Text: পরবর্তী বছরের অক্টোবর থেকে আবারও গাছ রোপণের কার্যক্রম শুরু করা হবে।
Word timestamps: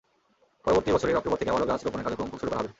পরবর্তী 0.65 0.89
বছরের 0.91 1.17
অক্টোবর 1.17 1.39
থেকে 1.39 1.51
আবারও 1.51 1.69
গাছ 1.71 1.81
রোপণের 1.83 2.05
কার্যক্রম 2.05 2.29
শুরু 2.31 2.49
করা 2.49 2.59
হবে। 2.59 2.69